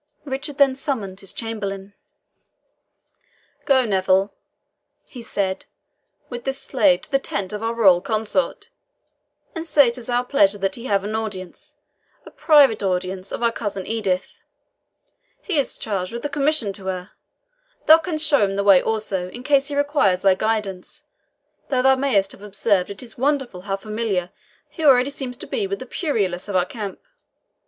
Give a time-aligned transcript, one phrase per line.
[0.25, 1.93] Richard then summoned his chamberlain.
[3.65, 4.33] "Go, Neville,"
[5.05, 5.67] he said,
[6.27, 8.69] "with this slave to the tent of our royal consort,
[9.53, 11.75] and say it is our pleasure that he have an audience
[12.25, 14.33] a private audience of our cousin Edith.
[15.39, 17.11] He is charged with a commission to her.
[17.85, 21.03] Thou canst show him the way also, in case he requires thy guidance,
[21.69, 24.31] though thou mayst have observed it is wonderful how familiar
[24.67, 26.99] he already seems to be with the purlieus of our camp.